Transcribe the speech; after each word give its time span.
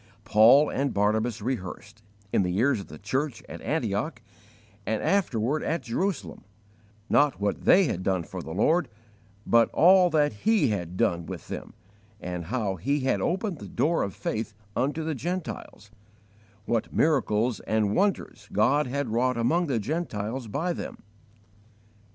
Paul 0.25 0.71
and 0.71 0.95
Barnabas 0.95 1.43
rehearsed, 1.43 2.01
in 2.33 2.41
the 2.41 2.57
ears 2.57 2.79
of 2.79 2.87
the 2.87 2.97
church 2.97 3.43
at 3.47 3.61
Antioch, 3.61 4.19
and 4.83 5.03
afterward 5.03 5.61
at 5.61 5.83
Jerusalem, 5.83 6.43
not 7.07 7.39
what 7.39 7.65
they 7.65 7.83
had 7.83 8.01
done 8.01 8.23
for 8.23 8.41
the 8.41 8.49
Lord, 8.49 8.89
but 9.45 9.69
all 9.69 10.09
that 10.09 10.33
He 10.33 10.69
had 10.69 10.97
done 10.97 11.27
with 11.27 11.49
them, 11.49 11.75
and 12.19 12.45
how 12.45 12.77
He 12.77 13.01
had 13.01 13.21
opened 13.21 13.59
the 13.59 13.67
door 13.69 14.01
of 14.01 14.15
faith 14.15 14.55
unto 14.75 15.03
the 15.03 15.13
Gentiles; 15.13 15.91
what 16.65 16.91
miracles 16.91 17.59
and 17.59 17.95
wonders 17.95 18.49
God 18.51 18.87
had 18.87 19.09
wrought 19.09 19.37
among 19.37 19.67
the 19.67 19.77
Gentiles 19.77 20.47
by 20.47 20.73
them. 20.73 21.03